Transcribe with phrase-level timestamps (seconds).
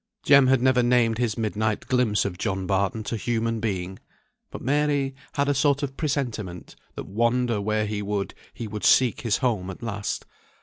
[0.23, 3.99] Jem had never named his midnight glimpse of John Barton to human being;
[4.49, 9.21] but Mary had a sort of presentiment that wander where he would, he would seek
[9.21, 10.25] his home at last.